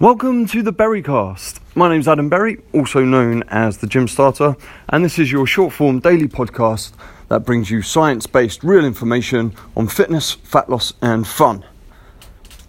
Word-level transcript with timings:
Welcome 0.00 0.46
to 0.46 0.62
the 0.62 0.72
Berrycast. 0.72 1.58
My 1.74 1.88
name's 1.88 2.06
Adam 2.06 2.28
Berry, 2.28 2.62
also 2.72 3.00
known 3.04 3.42
as 3.48 3.78
the 3.78 3.88
Gym 3.88 4.06
Starter, 4.06 4.54
and 4.90 5.04
this 5.04 5.18
is 5.18 5.32
your 5.32 5.44
short 5.44 5.72
form 5.72 5.98
daily 5.98 6.28
podcast 6.28 6.92
that 7.26 7.40
brings 7.40 7.68
you 7.68 7.82
science 7.82 8.24
based 8.24 8.62
real 8.62 8.84
information 8.84 9.56
on 9.76 9.88
fitness, 9.88 10.34
fat 10.34 10.70
loss, 10.70 10.92
and 11.02 11.26
fun. 11.26 11.64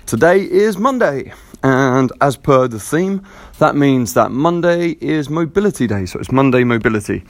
Today 0.08 0.40
is 0.40 0.80
Monday, 0.80 1.32
and 1.62 2.12
as 2.20 2.36
per 2.36 2.68
the 2.68 2.80
theme, 2.80 3.24
that 3.60 3.76
means 3.76 4.16
that 4.16 4.32
Monday 4.32 4.98
is 5.00 5.30
Mobility 5.30 5.86
Day, 5.86 6.08
so 6.08 6.18
it's 6.18 6.32
Monday 6.32 6.64
Mobility. 6.64 7.24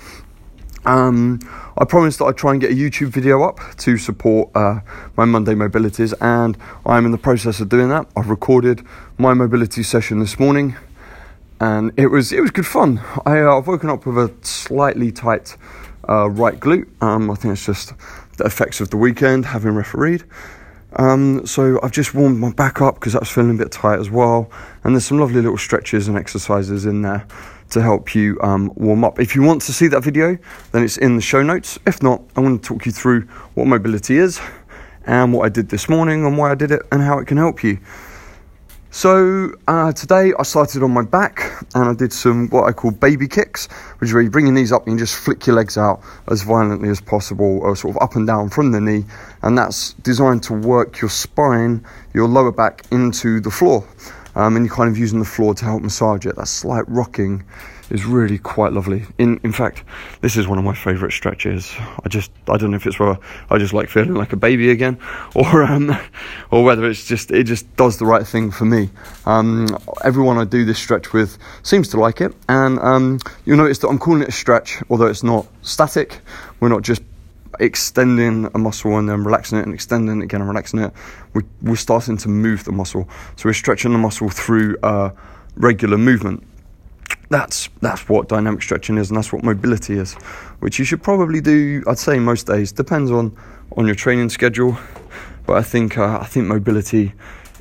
Um, 0.85 1.39
I 1.77 1.85
promised 1.85 2.19
that 2.19 2.25
I'd 2.25 2.37
try 2.37 2.51
and 2.51 2.61
get 2.61 2.71
a 2.71 2.75
YouTube 2.75 3.09
video 3.09 3.43
up 3.43 3.59
to 3.77 3.97
support 3.97 4.49
uh, 4.55 4.79
my 5.17 5.25
Monday 5.25 5.53
mobilities, 5.53 6.13
and 6.21 6.57
I'm 6.85 7.05
in 7.05 7.11
the 7.11 7.17
process 7.17 7.59
of 7.59 7.69
doing 7.69 7.89
that. 7.89 8.07
I've 8.15 8.29
recorded 8.29 8.85
my 9.17 9.33
mobility 9.33 9.83
session 9.83 10.19
this 10.19 10.39
morning, 10.39 10.75
and 11.59 11.91
it 11.97 12.07
was 12.07 12.31
it 12.31 12.41
was 12.41 12.51
good 12.51 12.65
fun. 12.65 13.01
I, 13.25 13.41
uh, 13.41 13.57
I've 13.57 13.67
woken 13.67 13.89
up 13.89 14.05
with 14.05 14.17
a 14.17 14.33
slightly 14.45 15.11
tight 15.11 15.57
uh, 16.07 16.29
right 16.29 16.59
glute. 16.59 16.87
Um, 17.01 17.29
I 17.29 17.35
think 17.35 17.53
it's 17.53 17.65
just 17.65 17.93
the 18.37 18.45
effects 18.45 18.79
of 18.79 18.89
the 18.89 18.97
weekend 18.97 19.45
having 19.45 19.75
refereed. 19.75 20.23
Um, 20.93 21.45
so 21.45 21.79
I've 21.83 21.91
just 21.91 22.15
warmed 22.15 22.39
my 22.39 22.51
back 22.51 22.81
up 22.81 22.95
because 22.95 23.13
that's 23.13 23.29
feeling 23.29 23.51
a 23.51 23.57
bit 23.57 23.71
tight 23.71 23.99
as 23.99 24.09
well, 24.09 24.49
and 24.83 24.95
there's 24.95 25.05
some 25.05 25.19
lovely 25.19 25.41
little 25.41 25.57
stretches 25.57 26.07
and 26.07 26.17
exercises 26.17 26.85
in 26.85 27.03
there 27.03 27.27
to 27.71 27.81
help 27.81 28.15
you 28.15 28.39
um, 28.41 28.71
warm 28.75 29.03
up. 29.03 29.19
If 29.19 29.35
you 29.35 29.41
want 29.41 29.61
to 29.63 29.73
see 29.73 29.87
that 29.87 30.03
video, 30.03 30.37
then 30.71 30.83
it's 30.83 30.97
in 30.97 31.15
the 31.15 31.21
show 31.21 31.41
notes. 31.41 31.79
If 31.85 32.01
not, 32.01 32.21
I'm 32.35 32.43
going 32.43 32.59
to 32.59 32.65
talk 32.65 32.85
you 32.85 32.91
through 32.91 33.21
what 33.53 33.67
mobility 33.67 34.17
is 34.17 34.39
and 35.05 35.33
what 35.33 35.45
I 35.45 35.49
did 35.49 35.69
this 35.69 35.89
morning 35.89 36.25
and 36.25 36.37
why 36.37 36.51
I 36.51 36.55
did 36.55 36.71
it 36.71 36.81
and 36.91 37.01
how 37.01 37.19
it 37.19 37.27
can 37.27 37.37
help 37.37 37.63
you. 37.63 37.79
So 38.91 39.53
uh, 39.67 39.91
today 39.91 40.33
I 40.39 40.41
started 40.41 40.81
on 40.81 40.91
my 40.91 41.03
back 41.03 41.63
and 41.75 41.89
I 41.89 41.93
did 41.93 42.11
some 42.11 42.47
what 42.49 42.63
I 42.63 42.71
call 42.71 42.89
baby 42.89 43.27
kicks, 43.27 43.67
which 43.99 44.09
is 44.09 44.13
where 44.15 44.23
you 44.23 44.31
bring 44.31 44.47
your 44.47 44.55
knees 44.55 44.71
up 44.71 44.87
and 44.87 44.93
you 44.93 44.99
just 44.99 45.15
flick 45.15 45.45
your 45.45 45.55
legs 45.55 45.77
out 45.77 46.01
as 46.27 46.41
violently 46.41 46.89
as 46.89 46.99
possible, 46.99 47.59
or 47.59 47.75
sort 47.75 47.95
of 47.95 48.01
up 48.01 48.15
and 48.15 48.25
down 48.25 48.49
from 48.49 48.71
the 48.71 48.81
knee, 48.81 49.05
and 49.43 49.55
that's 49.55 49.93
designed 49.93 50.41
to 50.43 50.53
work 50.53 51.01
your 51.01 51.09
spine, 51.09 51.85
your 52.15 52.27
lower 52.27 52.51
back 52.51 52.83
into 52.91 53.39
the 53.39 53.51
floor 53.51 53.87
um, 54.39 54.55
and 54.55 54.65
you're 54.65 54.73
kind 54.73 54.89
of 54.89 54.97
using 54.97 55.19
the 55.19 55.25
floor 55.25 55.53
to 55.53 55.65
help 55.65 55.81
massage 55.81 56.25
it. 56.25 56.37
That 56.37 56.47
slight 56.47 56.87
rocking 56.87 57.43
is 57.89 58.05
really 58.05 58.37
quite 58.37 58.71
lovely. 58.71 59.03
In 59.17 59.37
in 59.43 59.51
fact, 59.51 59.83
this 60.21 60.37
is 60.37 60.47
one 60.47 60.57
of 60.57 60.63
my 60.63 60.73
favourite 60.73 61.11
stretches. 61.11 61.75
I 62.05 62.07
just 62.07 62.31
I 62.47 62.55
don't 62.55 62.71
know 62.71 62.77
if 62.77 62.87
it's 62.87 62.97
where 62.99 63.17
I 63.49 63.57
just 63.57 63.73
like 63.73 63.89
feeling 63.89 64.13
like 64.13 64.31
a 64.31 64.37
baby 64.37 64.71
again, 64.71 64.97
or 65.35 65.63
um, 65.63 65.93
or 66.51 66.63
whether 66.63 66.85
it's 66.89 67.05
just 67.05 67.31
it 67.31 67.43
just 67.43 67.75
does 67.75 67.97
the 67.97 68.05
right 68.05 68.25
thing 68.25 68.49
for 68.49 68.63
me. 68.63 68.89
Um, 69.25 69.77
everyone 70.05 70.37
I 70.37 70.45
do 70.45 70.63
this 70.63 70.79
stretch 70.79 71.11
with 71.11 71.37
seems 71.63 71.89
to 71.89 71.99
like 71.99 72.21
it, 72.21 72.33
and 72.47 72.79
um, 72.79 73.19
you'll 73.43 73.57
notice 73.57 73.79
that 73.79 73.89
I'm 73.89 73.99
calling 73.99 74.21
it 74.21 74.29
a 74.29 74.31
stretch, 74.31 74.81
although 74.89 75.07
it's 75.07 75.23
not 75.23 75.47
static. 75.63 76.21
We're 76.61 76.69
not 76.69 76.83
just 76.83 77.01
extending 77.59 78.49
a 78.53 78.57
muscle 78.57 78.97
and 78.97 79.09
then 79.09 79.23
relaxing 79.23 79.59
it 79.59 79.65
and 79.65 79.73
extending 79.73 80.21
it 80.21 80.23
again 80.23 80.41
and 80.41 80.49
relaxing 80.49 80.79
it, 80.79 80.93
we, 81.33 81.43
we're 81.61 81.75
starting 81.75 82.17
to 82.17 82.29
move 82.29 82.63
the 82.63 82.71
muscle. 82.71 83.07
So 83.35 83.49
we're 83.49 83.53
stretching 83.53 83.91
the 83.91 83.97
muscle 83.97 84.29
through 84.29 84.77
uh, 84.83 85.11
regular 85.55 85.97
movement. 85.97 86.43
That's 87.29 87.69
that's 87.81 88.09
what 88.09 88.27
dynamic 88.27 88.63
stretching 88.63 88.97
is, 88.97 89.09
and 89.09 89.17
that's 89.17 89.31
what 89.31 89.43
mobility 89.43 89.99
is, 89.99 90.13
which 90.61 90.79
you 90.79 90.85
should 90.85 91.03
probably 91.03 91.41
do. 91.41 91.83
I'd 91.87 91.99
say 91.99 92.17
most 92.17 92.47
days 92.47 92.71
depends 92.71 93.11
on 93.11 93.37
on 93.77 93.85
your 93.85 93.95
training 93.95 94.29
schedule, 94.29 94.77
but 95.45 95.57
I 95.57 95.61
think 95.61 95.97
uh, 95.97 96.19
I 96.19 96.25
think 96.25 96.47
mobility 96.47 97.13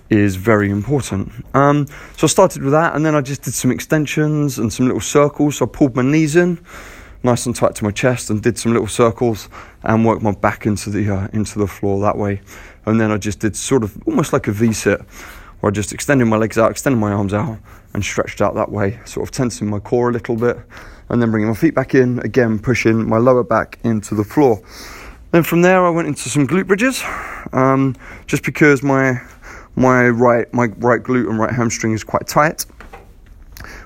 is 0.09 0.37
very 0.37 0.71
important. 0.71 1.31
Um, 1.53 1.87
so 2.17 2.25
I 2.25 2.29
started 2.29 2.63
with 2.63 2.73
that, 2.73 2.95
and 2.97 3.05
then 3.05 3.15
I 3.15 3.21
just 3.21 3.43
did 3.43 3.53
some 3.53 3.71
extensions 3.71 4.59
and 4.59 4.73
some 4.73 4.87
little 4.87 5.03
circles. 5.03 5.59
So 5.59 5.67
I 5.67 5.69
pulled 5.69 5.95
my 5.95 6.03
knees 6.03 6.35
in 6.35 6.59
nice 7.23 7.47
and 7.47 7.55
tight 7.55 7.75
to 7.77 7.85
my 7.85 7.91
chest 7.91 8.31
and 8.31 8.43
did 8.43 8.59
some 8.59 8.73
little 8.73 8.87
circles 8.87 9.49
and 9.83 10.05
worked 10.05 10.23
my 10.23 10.33
back 10.33 10.67
into 10.67 10.91
the 10.91 11.11
uh, 11.11 11.29
into 11.33 11.59
the 11.59 11.67
floor 11.67 12.01
that 12.03 12.17
way. 12.17 12.41
And 12.87 13.01
then 13.01 13.11
I 13.11 13.19
just 13.19 13.41
did 13.41 13.57
sort 13.57 13.83
of 13.83 13.97
almost 14.07 14.33
like 14.33 14.47
a 14.49 14.53
V 14.53 14.73
sit 14.73 15.01
where 15.61 15.71
I 15.71 15.73
just 15.73 15.93
extended 15.93 16.27
my 16.27 16.37
legs 16.37 16.57
out, 16.57 16.71
extended 16.71 16.99
my 16.99 17.13
arms 17.13 17.35
out 17.35 17.59
and 17.93 18.05
stretched 18.05 18.41
out 18.41 18.55
that 18.55 18.71
way, 18.71 19.01
sort 19.05 19.29
of 19.29 19.33
tensing 19.33 19.69
my 19.69 19.81
core 19.81 20.11
a 20.11 20.13
little 20.13 20.37
bit 20.37 20.57
and 21.09 21.21
then 21.21 21.31
bringing 21.31 21.49
my 21.49 21.55
feet 21.55 21.75
back 21.75 21.95
in, 21.95 22.19
again 22.21 22.59
pushing 22.59 23.09
my 23.09 23.19
lower 23.19 23.43
back 23.43 23.79
into 23.83 24.15
the 24.15 24.25
floor. 24.25 24.63
Then 25.33 25.43
from 25.43 25.63
there 25.63 25.85
I 25.85 25.91
went 25.91 26.09
into 26.09 26.29
some 26.29 26.47
glute 26.47 26.67
bridges 26.67 27.03
um, 27.53 27.97
just 28.27 28.45
because 28.45 28.83
my 28.83 29.21
my 29.77 30.09
right 30.09 30.53
my 30.53 30.67
right 30.79 31.03
glute 31.03 31.29
and 31.29 31.39
right 31.39 31.53
hamstring 31.53 31.93
is 31.93 32.05
quite 32.05 32.27
tight 32.27 32.65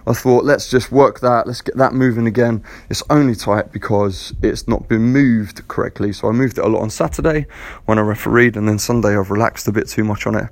I 0.07 0.13
thought, 0.13 0.45
let's 0.45 0.69
just 0.69 0.91
work 0.91 1.21
that, 1.21 1.47
let's 1.47 1.61
get 1.61 1.77
that 1.77 1.95
moving 1.95 2.27
again. 2.27 2.65
It's 2.91 3.03
only 3.09 3.35
tight 3.35 3.73
because 3.73 4.35
it's 4.43 4.67
not 4.67 4.89
been 4.89 5.03
moved 5.03 5.67
correctly. 5.69 6.13
So 6.13 6.29
I 6.29 6.33
moved 6.33 6.59
it 6.59 6.65
a 6.65 6.69
lot 6.69 6.83
on 6.83 6.91
Saturday 6.91 7.47
when 7.85 7.99
I 7.99 8.03
refereed, 8.03 8.57
and 8.57 8.69
then 8.69 8.79
Sunday 8.79 9.17
I've 9.17 9.31
relaxed 9.31 9.69
a 9.69 9.73
bit 9.73 9.89
too 9.89 10.05
much 10.05 10.27
on 10.27 10.35
it, 10.35 10.49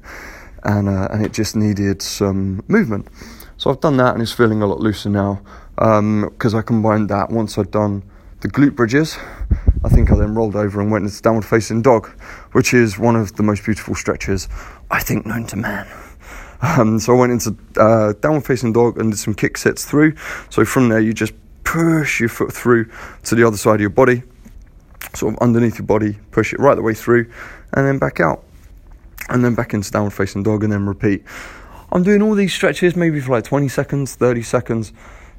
and, 0.65 0.89
uh, 0.89 1.09
and 1.11 1.25
it 1.25 1.33
just 1.33 1.57
needed 1.57 2.01
some 2.03 2.63
movement. 2.69 3.09
So 3.57 3.71
I've 3.71 3.81
done 3.81 3.97
that, 3.97 4.15
and 4.15 4.23
it's 4.23 4.33
feeling 4.33 4.63
a 4.63 4.67
lot 4.67 4.81
looser 4.81 5.11
now 5.11 5.43
because 5.75 6.55
um, 6.55 6.59
I 6.59 6.63
combined 6.63 7.09
that 7.09 7.31
once 7.31 7.59
I'd 7.59 7.71
done 7.71 8.03
the 8.41 8.49
glute 8.49 8.75
bridges. 8.75 9.19
I 9.85 9.89
think 9.89 10.11
I 10.11 10.17
then 10.17 10.35
rolled 10.35 10.57
over 10.57 10.81
and 10.81 10.91
went 10.91 11.05
into 11.05 11.21
downward 11.23 11.45
facing 11.45 11.83
dog, 11.83 12.09
which 12.53 12.73
is 12.75 12.99
one 12.99 13.17
of 13.17 13.37
the 13.37 13.43
most 13.43 13.65
beautiful 13.65 13.95
stretches 13.95 14.49
I 14.91 15.01
think 15.01 15.27
known 15.27 15.47
to 15.47 15.57
man. 15.57 16.10
Um, 16.63 16.99
so 16.99 17.15
I 17.15 17.19
went 17.19 17.33
into 17.33 17.57
uh, 17.79 18.13
downward 18.21 18.45
facing 18.45 18.73
dog 18.73 18.99
and 18.99 19.11
did 19.11 19.19
some 19.19 19.35
kick 19.35 19.57
sets 19.57 19.85
through. 19.85 20.15
So 20.51 20.65
from 20.65 20.89
there, 20.89 21.01
you 21.01 21.13
just 21.13 21.33
push 21.65 22.21
your 22.21 22.29
foot 22.29 22.53
through 22.53 22.91
to 23.25 23.35
the 23.35 23.47
other 23.47 23.57
side 23.57 23.77
of 23.77 23.81
your 23.81 23.91
body, 23.91 24.23
sort 25.15 25.35
of 25.35 25.41
underneath 25.41 25.79
your 25.79 25.87
body, 25.87 26.19
push 26.31 26.53
it 26.53 26.59
right 26.59 26.75
the 26.75 26.83
way 26.83 26.95
through, 26.95 27.31
and 27.73 27.87
then 27.87 27.99
back 27.99 28.21
out. 28.21 28.45
And 29.29 29.45
then 29.45 29.55
back 29.55 29.75
into 29.75 29.91
downward 29.91 30.11
facing 30.11 30.43
dog, 30.43 30.65
and 30.65 30.73
then 30.73 30.87
repeat. 30.87 31.25
I'm 31.93 32.03
doing 32.03 32.23
all 32.23 32.35
these 32.35 32.53
stretches 32.53 32.97
maybe 32.97 33.21
for 33.21 33.33
like 33.33 33.45
20 33.45 33.69
seconds, 33.69 34.15
30 34.17 34.43
seconds, 34.43 34.93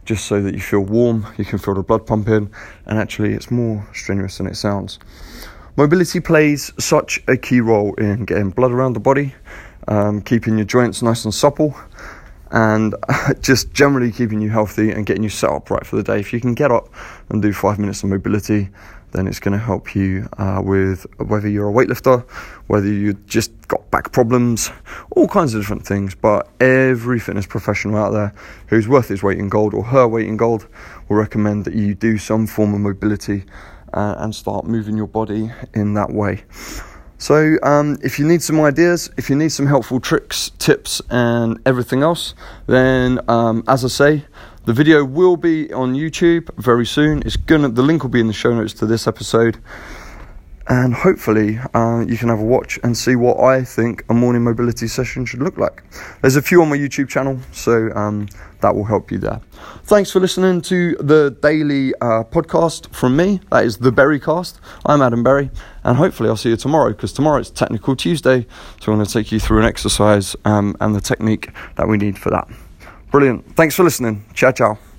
just 0.06 0.26
so 0.26 0.42
that 0.42 0.54
you 0.54 0.60
feel 0.60 0.82
warm, 0.82 1.28
you 1.38 1.46
can 1.46 1.60
feel 1.60 1.76
the 1.76 1.84
blood 1.84 2.06
pumping, 2.06 2.52
and 2.86 2.98
actually 2.98 3.34
it's 3.34 3.52
more 3.52 3.88
strenuous 3.94 4.38
than 4.38 4.48
it 4.48 4.56
sounds. 4.56 5.00
Mobility 5.78 6.20
plays 6.20 6.74
such 6.78 7.22
a 7.28 7.38
key 7.38 7.62
role 7.62 7.94
in 7.96 8.26
getting 8.26 8.50
blood 8.50 8.72
around 8.72 8.94
the 8.94 9.00
body 9.00 9.34
um, 9.92 10.22
keeping 10.22 10.58
your 10.58 10.66
joints 10.66 11.02
nice 11.02 11.26
and 11.26 11.34
supple, 11.34 11.76
and 12.50 12.96
just 13.42 13.74
generally 13.74 14.10
keeping 14.10 14.42
you 14.42 14.50
healthy 14.50 14.90
and 14.90 15.06
getting 15.06 15.22
you 15.22 15.30
set 15.30 15.50
up 15.50 15.70
right 15.70 15.86
for 15.86 15.98
the 15.98 16.04
day. 16.04 16.20
If 16.20 16.32
you 16.32 16.40
can 16.40 16.54
get 16.54 16.72
up 16.72 16.88
and 17.28 17.42
do 17.42 17.52
five 17.52 17.78
minutes 17.78 18.02
of 18.02 18.10
mobility, 18.10 18.70
then 19.12 19.28
it's 19.28 19.42
going 19.42 19.52
to 19.52 19.64
help 19.64 19.94
you 19.94 20.30
uh, 20.38 20.62
with 20.64 21.06
whether 21.20 21.50
you're 21.50 21.70
a 21.70 21.74
weightlifter, 21.74 22.22
whether 22.68 22.88
you 22.88 23.12
just 23.28 23.52
got 23.68 23.92
back 23.92 24.14
problems, 24.14 24.72
all 25.12 25.28
kinds 25.28 25.54
of 25.54 25.62
different 25.62 25.86
things. 25.86 26.16
But 26.16 26.48
every 26.62 27.20
fitness 27.20 27.46
professional 27.46 27.98
out 27.98 28.12
there 28.12 28.34
who's 28.68 28.88
worth 28.88 29.10
his 29.10 29.22
weight 29.22 29.40
in 29.40 29.50
gold 29.50 29.74
or 29.74 29.84
her 29.84 30.08
weight 30.08 30.28
in 30.28 30.38
gold 30.38 30.68
will 31.10 31.18
recommend 31.18 31.66
that 31.66 31.76
you 31.76 31.96
do 31.96 32.18
some 32.18 32.48
form 32.48 32.74
of 32.74 32.80
mobility 32.80 33.44
uh, 33.94 34.16
and 34.20 34.34
start 34.34 34.64
moving 34.64 34.96
your 34.96 35.08
body 35.08 35.52
in 35.74 35.96
that 35.96 36.12
way. 36.12 36.46
So, 37.22 37.60
um, 37.62 38.00
if 38.02 38.18
you 38.18 38.26
need 38.26 38.42
some 38.42 38.60
ideas, 38.62 39.12
if 39.16 39.30
you 39.30 39.36
need 39.36 39.50
some 39.50 39.68
helpful 39.68 40.00
tricks, 40.00 40.50
tips, 40.58 41.04
and 41.12 41.60
everything 41.68 42.02
else, 42.02 42.34
then 42.66 43.20
um, 43.28 43.64
as 43.68 43.86
I 43.86 43.90
say, 43.90 44.26
the 44.66 44.74
video 44.74 45.06
will 45.06 45.38
be 45.38 45.72
on 45.72 45.94
YouTube 45.94 46.50
very 46.58 46.84
soon. 46.88 47.22
It's 47.24 47.36
gonna 47.38 47.70
the 47.70 47.84
link 47.84 48.02
will 48.02 48.10
be 48.10 48.22
in 48.22 48.26
the 48.26 48.34
show 48.34 48.52
notes 48.56 48.74
to 48.74 48.88
this 48.88 49.06
episode 49.06 49.60
and 50.68 50.94
hopefully 50.94 51.60
uh, 51.74 52.04
you 52.08 52.18
can 52.18 52.30
have 52.30 52.40
a 52.40 52.44
watch 52.44 52.80
and 52.84 52.98
see 52.98 53.16
what 53.16 53.40
I 53.40 53.64
think 53.64 54.04
a 54.10 54.14
morning 54.14 54.44
mobility 54.44 54.88
session 54.88 55.26
should 55.26 55.42
look 55.42 55.58
like. 55.58 55.84
There's 56.22 56.36
a 56.36 56.42
few 56.42 56.62
on 56.62 56.70
my 56.70 56.78
YouTube 56.78 57.10
channel, 57.10 57.40
so 57.52 57.92
um, 57.96 58.28
that 58.62 58.76
will 58.76 58.86
help 58.86 59.12
you 59.12 59.18
there. 59.18 59.42
Thanks 59.84 60.12
for 60.12 60.20
listening 60.20 60.62
to 60.62 60.96
the 60.98 61.36
daily 61.42 61.94
uh, 61.96 62.24
podcast 62.24 62.94
from 62.94 63.16
me. 63.16 63.42
That 63.52 63.66
is 63.66 63.78
the 63.78 63.92
Berrycast. 63.92 64.60
I'm 64.86 65.02
Adam 65.02 65.24
Berry, 65.24 65.50
and 65.84 65.98
hopefully 65.98 66.30
I'll 66.30 66.38
see 66.38 66.50
you 66.50 66.58
tomorrow 66.58 66.90
because 66.90 67.14
tomorrow 67.14 67.40
it's 67.40 67.50
Technical 67.50 67.96
Tuesday, 67.96 68.46
so 68.80 68.92
I'm 68.92 68.98
going 68.98 69.06
to 69.06 69.12
take 69.14 69.32
you 69.32 69.40
through 69.40 69.60
an 69.60 69.66
exercise 69.66 70.36
um, 70.46 70.76
and 70.80 70.96
the 70.96 71.02
technique 71.02 71.52
that 71.76 71.88
we 71.88 71.98
need 71.98 72.18
for 72.18 72.30
that. 72.30 72.48
Brilliant. 73.12 73.56
Thanks 73.56 73.76
for 73.76 73.84
listening. 73.84 74.26
Ciao, 74.34 74.52
ciao. 74.52 74.91